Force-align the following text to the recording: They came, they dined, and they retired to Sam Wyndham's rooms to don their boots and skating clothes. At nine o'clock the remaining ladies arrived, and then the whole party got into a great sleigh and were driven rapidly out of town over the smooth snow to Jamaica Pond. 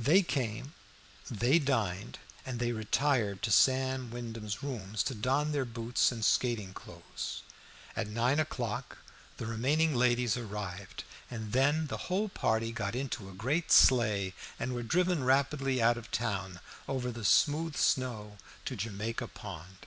They 0.00 0.22
came, 0.22 0.74
they 1.30 1.60
dined, 1.60 2.18
and 2.44 2.58
they 2.58 2.72
retired 2.72 3.40
to 3.42 3.52
Sam 3.52 4.10
Wyndham's 4.10 4.64
rooms 4.64 5.04
to 5.04 5.14
don 5.14 5.52
their 5.52 5.64
boots 5.64 6.10
and 6.10 6.24
skating 6.24 6.74
clothes. 6.74 7.44
At 7.94 8.08
nine 8.08 8.40
o'clock 8.40 8.98
the 9.36 9.46
remaining 9.46 9.94
ladies 9.94 10.36
arrived, 10.36 11.04
and 11.30 11.52
then 11.52 11.86
the 11.86 12.10
whole 12.10 12.28
party 12.28 12.72
got 12.72 12.96
into 12.96 13.30
a 13.30 13.32
great 13.32 13.70
sleigh 13.70 14.34
and 14.58 14.72
were 14.72 14.82
driven 14.82 15.22
rapidly 15.22 15.80
out 15.80 15.96
of 15.96 16.10
town 16.10 16.58
over 16.88 17.12
the 17.12 17.24
smooth 17.24 17.76
snow 17.76 18.38
to 18.64 18.74
Jamaica 18.74 19.28
Pond. 19.28 19.86